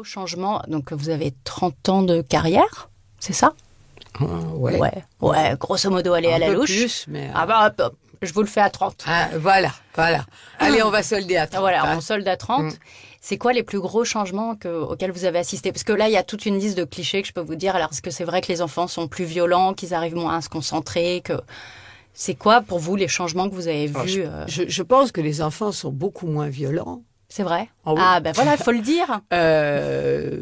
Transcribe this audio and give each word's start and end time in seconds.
gros 0.00 0.04
changement 0.04 0.62
Donc, 0.66 0.92
vous 0.92 1.10
avez 1.10 1.34
30 1.44 1.88
ans 1.90 2.02
de 2.02 2.22
carrière, 2.22 2.88
c'est 3.18 3.34
ça? 3.34 3.52
Ah, 4.18 4.24
ouais. 4.54 4.78
ouais. 4.78 5.04
Ouais, 5.20 5.54
grosso 5.58 5.90
modo, 5.90 6.14
aller 6.14 6.32
à 6.32 6.38
la 6.38 6.48
louche. 6.52 6.70
plus, 6.74 7.04
mais, 7.08 7.28
euh, 7.28 7.32
Ah 7.34 7.44
bah, 7.46 7.66
hop, 7.66 7.80
hop, 7.84 7.96
je 8.22 8.32
vous 8.32 8.40
le 8.40 8.46
fais 8.46 8.62
à 8.62 8.70
30. 8.70 9.04
Ah, 9.06 9.28
voilà, 9.38 9.72
voilà. 9.94 10.24
Allez, 10.58 10.82
on 10.82 10.90
va 10.90 11.02
solder 11.02 11.36
à 11.36 11.46
30. 11.46 11.54
Ah, 11.56 11.60
Voilà, 11.60 11.84
hein. 11.84 11.96
on 11.98 12.00
solde 12.00 12.26
à 12.26 12.38
30. 12.38 12.64
Mm. 12.64 12.70
C'est 13.20 13.36
quoi 13.36 13.52
les 13.52 13.62
plus 13.62 13.78
gros 13.80 14.04
changements 14.04 14.56
que, 14.56 14.68
auxquels 14.68 15.10
vous 15.12 15.26
avez 15.26 15.38
assisté? 15.38 15.70
Parce 15.70 15.84
que 15.84 15.92
là, 15.92 16.08
il 16.08 16.12
y 16.12 16.16
a 16.16 16.22
toute 16.22 16.46
une 16.46 16.58
liste 16.58 16.78
de 16.78 16.84
clichés 16.84 17.20
que 17.20 17.28
je 17.28 17.34
peux 17.34 17.42
vous 17.42 17.56
dire. 17.56 17.76
Alors, 17.76 17.90
est-ce 17.92 18.00
que 18.00 18.10
c'est 18.10 18.24
vrai 18.24 18.40
que 18.40 18.48
les 18.48 18.62
enfants 18.62 18.86
sont 18.88 19.06
plus 19.06 19.26
violents, 19.26 19.74
qu'ils 19.74 19.92
arrivent 19.92 20.16
moins 20.16 20.38
à 20.38 20.40
se 20.40 20.48
concentrer 20.48 21.20
que... 21.22 21.34
C'est 22.12 22.34
quoi 22.34 22.60
pour 22.60 22.80
vous 22.80 22.96
les 22.96 23.06
changements 23.08 23.48
que 23.48 23.54
vous 23.54 23.68
avez 23.68 23.90
Oh, 23.94 24.00
vus 24.00 24.22
euh, 24.24 24.44
Je, 24.48 24.64
je 24.66 24.82
pense 24.82 25.12
que 25.12 25.20
les 25.20 25.42
enfants 25.42 25.72
sont 25.72 25.90
beaucoup 25.92 26.26
moins 26.26 26.48
violents. 26.48 27.02
C'est 27.32 27.44
vrai? 27.44 27.68
Ah 27.86 27.94
oui. 27.94 28.00
Ah 28.04 28.20
ben 28.20 28.32
voilà, 28.34 28.56
il 28.58 28.62
faut 28.62 28.72
le 28.72 28.80
dire. 28.80 29.20
Euh, 29.32 30.40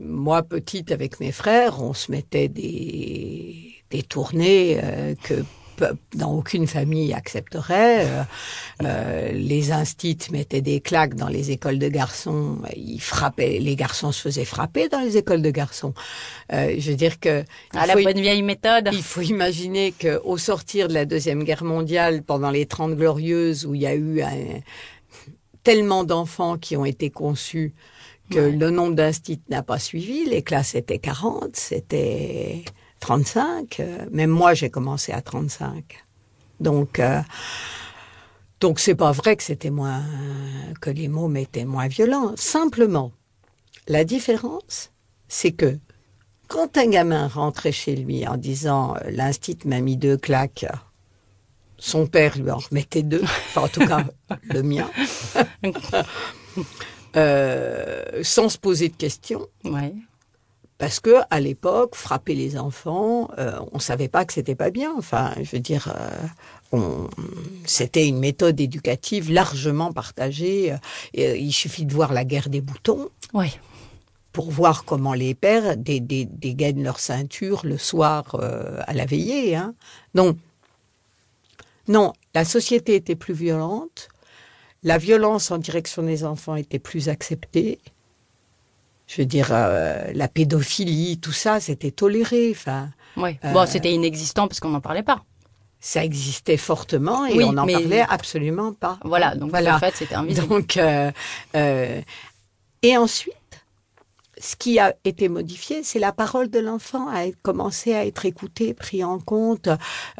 moi, 0.00 0.42
petite, 0.42 0.90
avec 0.90 1.20
mes 1.20 1.32
frères, 1.32 1.82
on 1.82 1.92
se 1.92 2.10
mettait 2.10 2.48
des, 2.48 3.74
des 3.90 4.02
tournées 4.02 4.80
euh, 4.82 5.14
que 5.22 5.34
dans 6.14 6.32
aucune 6.32 6.66
famille 6.66 7.12
accepterait. 7.12 8.06
Euh, 8.06 8.22
euh, 8.84 9.32
les 9.32 9.72
instits 9.72 10.16
mettaient 10.30 10.60
des 10.62 10.80
claques 10.80 11.14
dans 11.14 11.28
les 11.28 11.50
écoles 11.50 11.78
de 11.78 11.88
garçons. 11.88 12.58
Ils 12.76 13.00
frappaient, 13.00 13.58
les 13.58 13.76
garçons 13.76 14.12
se 14.12 14.22
faisaient 14.22 14.44
frapper 14.46 14.88
dans 14.88 15.00
les 15.00 15.16
écoles 15.18 15.42
de 15.42 15.50
garçons. 15.50 15.92
Euh, 16.52 16.74
je 16.78 16.90
veux 16.92 16.96
dire 16.96 17.18
que 17.20 17.44
À 17.76 17.86
la 17.86 17.94
faut- 17.94 18.02
bonne 18.04 18.20
vieille 18.20 18.42
méthode. 18.42 18.88
il 18.92 19.02
faut 19.02 19.20
imaginer 19.22 19.92
qu'au 20.00 20.38
sortir 20.38 20.88
de 20.88 20.94
la 20.94 21.04
Deuxième 21.04 21.42
Guerre 21.44 21.64
mondiale, 21.64 22.22
pendant 22.22 22.50
les 22.50 22.66
Trente 22.66 22.94
Glorieuses, 22.96 23.66
où 23.66 23.74
il 23.74 23.82
y 23.82 23.86
a 23.86 23.94
eu 23.94 24.22
un- 24.22 24.60
tellement 25.64 26.04
d'enfants 26.04 26.56
qui 26.58 26.76
ont 26.76 26.84
été 26.84 27.10
conçus 27.10 27.74
que 28.30 28.38
Ouais. 28.38 28.52
le 28.52 28.70
nombre 28.70 28.94
d'instits 28.94 29.40
n'a 29.50 29.62
pas 29.62 29.78
suivi, 29.78 30.24
les 30.24 30.42
classes 30.42 30.74
étaient 30.74 30.98
40, 30.98 31.56
c'était 31.56 32.64
35. 33.00 33.80
euh, 33.80 34.06
Même 34.12 34.30
moi, 34.30 34.54
j'ai 34.54 34.70
commencé 34.70 35.12
à 35.12 35.20
35. 35.20 36.04
Donc, 36.60 37.00
euh, 37.00 37.20
donc 38.60 38.78
c'est 38.80 38.94
pas 38.94 39.12
vrai 39.12 39.36
que 39.36 39.42
c'était 39.42 39.70
moins, 39.70 40.02
que 40.80 40.88
les 40.90 41.08
mômes 41.08 41.36
étaient 41.36 41.66
moins 41.66 41.88
violents. 41.88 42.32
Simplement, 42.36 43.12
la 43.88 44.04
différence, 44.04 44.90
c'est 45.28 45.52
que 45.52 45.78
quand 46.48 46.78
un 46.78 46.86
gamin 46.86 47.26
rentrait 47.28 47.72
chez 47.72 47.96
lui 47.96 48.26
en 48.26 48.36
disant 48.38 48.94
euh, 48.96 49.10
l'instit 49.10 49.58
m'a 49.66 49.80
mis 49.80 49.96
deux 49.96 50.16
claques, 50.16 50.66
son 51.78 52.06
père 52.06 52.38
lui 52.38 52.50
en 52.50 52.58
remettait 52.58 53.02
deux, 53.02 53.22
enfin 53.22 53.62
en 53.62 53.68
tout 53.68 53.86
cas 53.86 54.04
le 54.44 54.62
mien, 54.62 54.88
euh, 57.16 58.04
sans 58.22 58.48
se 58.48 58.58
poser 58.58 58.88
de 58.88 58.96
questions, 58.96 59.46
Ouais. 59.64 59.94
parce 60.78 61.00
que 61.00 61.16
à 61.30 61.40
l'époque, 61.40 61.94
frapper 61.94 62.34
les 62.34 62.58
enfants, 62.58 63.28
euh, 63.38 63.58
on 63.72 63.78
savait 63.78 64.08
pas 64.08 64.24
que 64.24 64.32
c'était 64.32 64.54
pas 64.56 64.70
bien. 64.70 64.92
Enfin, 64.98 65.32
je 65.40 65.50
veux 65.52 65.60
dire, 65.60 65.94
euh, 65.96 66.26
on- 66.72 67.08
c'était 67.64 68.06
une 68.08 68.18
méthode 68.18 68.60
éducative 68.60 69.30
largement 69.32 69.92
partagée. 69.92 70.72
euh, 70.72 70.76
et, 71.14 71.38
il 71.38 71.52
suffit 71.52 71.86
de 71.86 71.92
voir 71.94 72.12
la 72.12 72.24
guerre 72.24 72.48
des 72.48 72.60
boutons 72.60 73.08
pour 74.32 74.50
voir 74.50 74.84
comment 74.84 75.14
les 75.14 75.34
pères 75.34 75.76
dé- 75.76 76.00
dé- 76.00 76.26
dégainent 76.28 76.82
leur 76.82 76.98
ceinture 76.98 77.60
le 77.64 77.78
soir 77.78 78.34
euh, 78.40 78.80
à 78.88 78.92
la 78.92 79.06
veillée. 79.06 79.54
Hein. 79.54 79.74
Donc, 80.14 80.36
non, 81.88 82.12
la 82.34 82.44
société 82.44 82.94
était 82.94 83.14
plus 83.16 83.34
violente, 83.34 84.08
la 84.82 84.98
violence 84.98 85.50
en 85.50 85.58
direction 85.58 86.02
des 86.02 86.24
enfants 86.24 86.56
était 86.56 86.78
plus 86.78 87.08
acceptée. 87.08 87.78
Je 89.06 89.20
veux 89.22 89.26
dire, 89.26 89.48
euh, 89.52 90.10
la 90.14 90.28
pédophilie, 90.28 91.18
tout 91.18 91.32
ça, 91.32 91.60
c'était 91.60 91.90
toléré. 91.90 92.50
Enfin, 92.52 92.90
Ouais. 93.16 93.38
Euh, 93.44 93.52
Bon, 93.52 93.66
c'était 93.66 93.92
inexistant 93.92 94.48
parce 94.48 94.60
qu'on 94.60 94.70
n'en 94.70 94.80
parlait 94.80 95.02
pas. 95.02 95.22
ça 95.78 96.02
existait 96.02 96.56
fortement 96.56 97.26
et 97.26 97.34
Oui, 97.36 97.44
on 97.44 97.52
n'en 97.52 97.66
mais- 97.66 97.74
parlait 97.74 98.00
absolument 98.08 98.72
pas. 98.72 98.98
Voilà, 99.04 99.34
donc 99.36 99.50
Voilà. 99.50 99.76
en 99.76 99.78
fait, 99.78 99.94
c'était 99.94 100.14
invisible. 100.14 100.48
Donc, 100.48 100.78
euh, 100.78 101.10
et 102.82 102.96
ensuite, 102.96 103.34
ce 104.44 104.56
qui 104.56 104.78
a 104.78 104.94
été 105.04 105.30
modifié, 105.30 105.82
c'est 105.82 105.98
la 105.98 106.12
parole 106.12 106.50
de 106.50 106.58
l'enfant 106.58 107.08
a 107.08 107.30
commencé 107.42 107.94
à 107.94 108.04
être 108.04 108.26
écoutée, 108.26 108.74
pris 108.74 109.02
en 109.02 109.18
compte. 109.18 109.70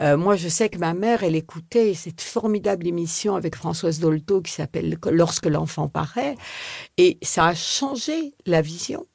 Euh, 0.00 0.16
moi, 0.16 0.34
je 0.34 0.48
sais 0.48 0.70
que 0.70 0.78
ma 0.78 0.94
mère, 0.94 1.22
elle 1.22 1.36
écoutait 1.36 1.92
cette 1.92 2.22
formidable 2.22 2.86
émission 2.86 3.36
avec 3.36 3.54
Françoise 3.54 3.98
Dolto 3.98 4.40
qui 4.40 4.52
s'appelle 4.52 4.98
Lorsque 5.10 5.44
l'enfant 5.44 5.88
paraît, 5.88 6.36
et 6.96 7.18
ça 7.20 7.48
a 7.48 7.54
changé 7.54 8.32
la 8.46 8.62
vision 8.62 9.06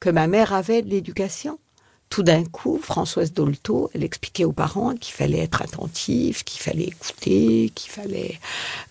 que 0.00 0.08
ma 0.08 0.26
mère 0.26 0.54
avait 0.54 0.80
de 0.80 0.88
l'éducation. 0.88 1.58
Tout 2.08 2.22
d'un 2.22 2.44
coup, 2.44 2.80
Françoise 2.82 3.34
Dolto, 3.34 3.90
elle 3.92 4.02
expliquait 4.02 4.46
aux 4.46 4.52
parents 4.52 4.94
qu'il 4.94 5.12
fallait 5.12 5.40
être 5.40 5.60
attentif, 5.60 6.42
qu'il 6.44 6.62
fallait 6.62 6.84
écouter, 6.84 7.70
qu'il 7.74 7.90
fallait 7.90 8.40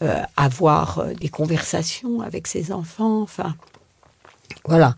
euh, 0.03 0.21
avoir 0.35 0.99
euh, 0.99 1.13
des 1.15 1.29
conversations 1.29 2.21
avec 2.21 2.45
ses 2.45 2.71
enfants. 2.71 3.23
Enfin, 3.23 3.55
voilà. 4.65 4.95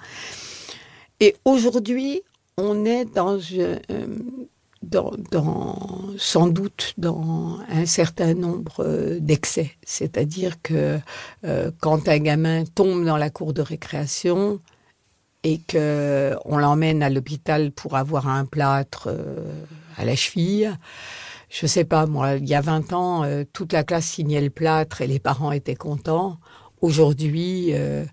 Et 1.19 1.35
aujourd'hui, 1.45 2.21
on 2.57 2.85
est 2.85 3.05
dans, 3.05 3.37
euh, 3.53 3.77
dans, 4.81 5.11
dans- 5.31 5.77
sans 6.17 6.47
doute 6.47 6.93
dans 6.97 7.59
un 7.69 7.85
certain 7.85 8.33
nombre 8.33 8.81
euh, 8.85 9.19
d'excès. 9.19 9.71
C'est-à-dire 9.85 10.61
que 10.61 10.99
euh, 11.45 11.71
quand 11.81 12.07
un 12.07 12.19
gamin 12.19 12.63
tombe 12.65 13.05
dans 13.05 13.17
la 13.17 13.29
cour 13.29 13.53
de 13.53 13.61
récréation 13.61 14.59
et 15.43 15.59
que 15.59 16.35
on 16.45 16.57
l'emmène 16.57 17.03
à 17.03 17.09
l'hôpital 17.09 17.71
pour 17.71 17.95
avoir 17.97 18.27
un 18.27 18.45
plâtre 18.45 19.07
euh, 19.11 19.63
à 19.97 20.05
la 20.05 20.15
cheville, 20.15 20.77
je 21.49 21.67
sais 21.67 21.85
pas 21.85 22.05
moi, 22.05 22.35
il 22.35 22.47
y 22.47 22.55
a 22.55 22.61
20 22.61 22.93
ans, 22.93 23.23
euh, 23.23 23.43
toute 23.53 23.73
la 23.73 23.83
classe 23.83 24.05
signait 24.05 24.41
le 24.41 24.49
plâtre 24.49 25.01
et 25.01 25.07
les 25.07 25.19
parents 25.19 25.51
étaient 25.51 25.75
contents. 25.75 26.39
Aujourd'hui, 26.81 27.69
euh, 27.73 28.05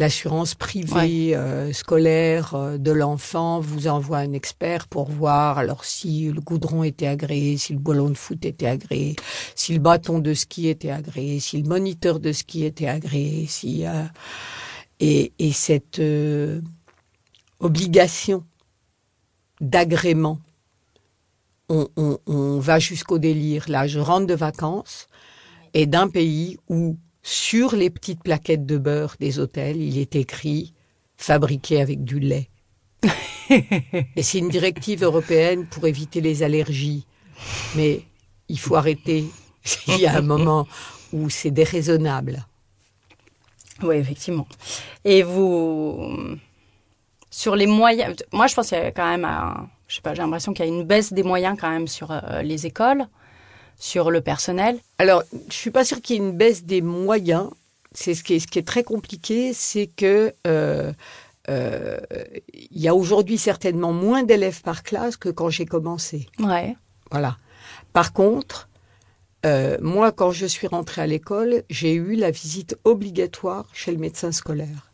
l'assurance 0.00 0.54
privée 0.54 1.36
euh, 1.36 1.72
scolaire 1.72 2.54
euh, 2.54 2.78
de 2.78 2.90
l'enfant 2.90 3.60
vous 3.60 3.86
envoie 3.86 4.18
un 4.18 4.32
expert 4.32 4.88
pour 4.88 5.10
voir 5.10 5.58
alors 5.58 5.84
si 5.84 6.30
le 6.32 6.40
goudron 6.40 6.82
était 6.82 7.06
agréé, 7.06 7.56
si 7.58 7.72
le 7.74 7.78
ballon 7.78 8.08
de 8.08 8.14
foot 8.16 8.44
était 8.44 8.66
agréé, 8.66 9.14
si 9.54 9.74
le 9.74 9.78
bâton 9.78 10.18
de 10.18 10.34
ski 10.34 10.68
était 10.68 10.90
agréé, 10.90 11.38
si 11.38 11.60
le 11.62 11.68
moniteur 11.68 12.18
de 12.18 12.32
ski 12.32 12.64
était 12.64 12.88
agréé, 12.88 13.46
si 13.46 13.86
euh, 13.86 14.04
et, 15.00 15.32
et 15.38 15.52
cette 15.52 15.98
euh, 16.00 16.60
obligation 17.60 18.44
d'agrément 19.60 20.38
on, 21.68 21.86
on- 21.96 22.18
on 22.26 22.58
va 22.58 22.78
jusqu'au 22.80 23.18
délire. 23.18 23.66
Là, 23.68 23.86
je 23.86 24.00
rentre 24.00 24.26
de 24.26 24.34
vacances 24.34 25.06
et 25.72 25.86
d'un 25.86 26.08
pays 26.08 26.58
où, 26.68 26.96
sur 27.22 27.76
les 27.76 27.90
petites 27.90 28.22
plaquettes 28.22 28.66
de 28.66 28.78
beurre 28.78 29.16
des 29.20 29.38
hôtels, 29.38 29.76
il 29.76 29.98
est 29.98 30.16
écrit 30.16 30.72
fabriqué 31.16 31.80
avec 31.80 32.04
du 32.04 32.18
lait. 32.18 32.48
et 33.50 34.22
c'est 34.22 34.38
une 34.38 34.48
directive 34.48 35.02
européenne 35.02 35.66
pour 35.66 35.86
éviter 35.86 36.20
les 36.20 36.42
allergies. 36.42 37.06
Mais 37.76 38.02
il 38.48 38.58
faut 38.58 38.76
arrêter. 38.76 39.24
Il 39.88 40.00
y 40.00 40.06
a 40.06 40.16
un 40.16 40.22
moment 40.22 40.66
où 41.12 41.28
c'est 41.28 41.50
déraisonnable. 41.50 42.46
Oui, 43.82 43.96
effectivement. 43.96 44.46
Et 45.04 45.22
vous, 45.22 46.36
sur 47.30 47.56
les 47.56 47.66
moyens, 47.66 48.16
moi 48.32 48.46
je 48.46 48.54
pense 48.54 48.68
qu'il 48.68 48.78
y 48.78 48.80
a 48.80 48.92
quand 48.92 49.08
même, 49.08 49.24
un, 49.24 49.68
je 49.88 49.96
sais 49.96 50.02
pas, 50.02 50.14
j'ai 50.14 50.22
l'impression 50.22 50.52
qu'il 50.52 50.64
y 50.64 50.68
a 50.68 50.72
une 50.72 50.84
baisse 50.84 51.12
des 51.12 51.22
moyens 51.22 51.56
quand 51.58 51.70
même 51.70 51.88
sur 51.88 52.10
euh, 52.10 52.42
les 52.42 52.66
écoles, 52.66 53.06
sur 53.80 54.12
le 54.12 54.20
personnel. 54.20 54.78
Alors, 54.98 55.24
je 55.48 55.54
suis 55.54 55.72
pas 55.72 55.84
sûre 55.84 56.00
qu'il 56.00 56.16
y 56.16 56.18
ait 56.20 56.22
une 56.22 56.36
baisse 56.36 56.62
des 56.64 56.82
moyens. 56.82 57.50
C'est 57.92 58.14
ce 58.14 58.22
qui 58.22 58.34
est, 58.34 58.38
ce 58.38 58.46
qui 58.46 58.60
est 58.60 58.66
très 58.66 58.84
compliqué, 58.84 59.52
c'est 59.52 59.88
que 59.88 60.32
euh, 60.46 60.92
euh, 61.48 61.98
il 62.52 62.80
y 62.80 62.86
a 62.86 62.94
aujourd'hui 62.94 63.38
certainement 63.38 63.92
moins 63.92 64.22
d'élèves 64.22 64.62
par 64.62 64.84
classe 64.84 65.16
que 65.16 65.28
quand 65.28 65.48
j'ai 65.48 65.66
commencé. 65.66 66.28
Ouais. 66.38 66.76
Voilà. 67.10 67.36
Par 67.92 68.12
contre, 68.12 68.68
euh, 69.46 69.78
moi, 69.80 70.12
quand 70.12 70.30
je 70.30 70.46
suis 70.46 70.66
rentrée 70.66 71.02
à 71.02 71.06
l'école, 71.06 71.64
j'ai 71.70 71.94
eu 71.94 72.14
la 72.14 72.30
visite 72.30 72.76
obligatoire 72.84 73.66
chez 73.72 73.90
le 73.90 73.98
médecin 73.98 74.30
scolaire. 74.30 74.92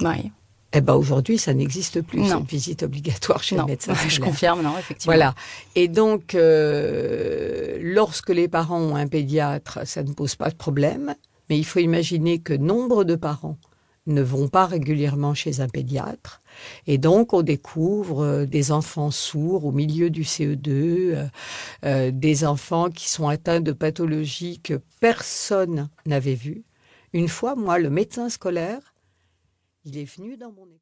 Ouais. 0.00 0.30
Eh 0.76 0.82
ben 0.82 0.94
aujourd'hui, 0.94 1.38
ça 1.38 1.54
n'existe 1.54 2.02
plus 2.02 2.20
Non. 2.20 2.40
cette 2.40 2.50
visite 2.50 2.82
obligatoire 2.82 3.42
chez 3.42 3.56
non, 3.56 3.62
le 3.62 3.68
médecin 3.68 3.94
je 4.08 4.20
confirme, 4.20 4.62
non, 4.62 4.76
effectivement. 4.78 5.14
Voilà. 5.14 5.34
Et 5.74 5.88
donc, 5.88 6.34
euh, 6.34 7.78
lorsque 7.80 8.28
les 8.28 8.46
parents 8.46 8.80
ont 8.80 8.94
un 8.94 9.06
pédiatre, 9.06 9.86
ça 9.86 10.02
ne 10.02 10.12
pose 10.12 10.34
pas 10.34 10.50
de 10.50 10.54
problème. 10.54 11.14
Mais 11.48 11.56
il 11.56 11.64
faut 11.64 11.78
imaginer 11.78 12.40
que 12.40 12.52
nombre 12.52 13.04
de 13.04 13.14
parents 13.14 13.56
ne 14.06 14.22
vont 14.22 14.48
pas 14.48 14.66
régulièrement 14.66 15.34
chez 15.34 15.60
un 15.60 15.68
pédiatre. 15.68 16.40
Et 16.86 16.98
donc, 16.98 17.32
on 17.32 17.42
découvre 17.42 18.24
euh, 18.24 18.46
des 18.46 18.70
enfants 18.70 19.10
sourds 19.10 19.64
au 19.64 19.72
milieu 19.72 20.10
du 20.10 20.22
CE2, 20.22 20.68
euh, 20.68 21.26
euh, 21.84 22.10
des 22.12 22.44
enfants 22.44 22.90
qui 22.90 23.08
sont 23.08 23.28
atteints 23.28 23.60
de 23.60 23.72
pathologies 23.72 24.60
que 24.60 24.80
personne 25.00 25.88
n'avait 26.06 26.34
vues. 26.34 26.64
Une 27.12 27.28
fois, 27.28 27.56
moi, 27.56 27.78
le 27.78 27.90
médecin 27.90 28.28
scolaire, 28.28 28.94
il 29.86 29.96
est 29.98 30.04
venu 30.16 30.36
dans 30.36 30.50
mon 30.50 30.66
école. 30.66 30.74